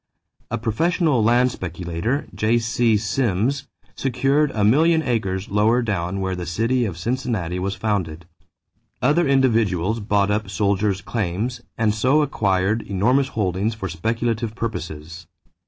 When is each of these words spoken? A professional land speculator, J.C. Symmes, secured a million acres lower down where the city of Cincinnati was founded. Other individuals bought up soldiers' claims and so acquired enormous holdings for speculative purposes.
A 0.49 0.57
professional 0.57 1.23
land 1.23 1.51
speculator, 1.51 2.25
J.C. 2.33 2.97
Symmes, 2.97 3.67
secured 3.95 4.49
a 4.55 4.63
million 4.63 5.03
acres 5.03 5.47
lower 5.47 5.83
down 5.83 6.19
where 6.21 6.35
the 6.35 6.47
city 6.47 6.85
of 6.85 6.97
Cincinnati 6.97 7.59
was 7.59 7.75
founded. 7.75 8.25
Other 9.03 9.27
individuals 9.27 9.99
bought 9.99 10.31
up 10.31 10.49
soldiers' 10.49 11.01
claims 11.03 11.61
and 11.77 11.93
so 11.93 12.23
acquired 12.23 12.81
enormous 12.81 13.27
holdings 13.27 13.75
for 13.75 13.87
speculative 13.89 14.55
purposes. 14.55 15.27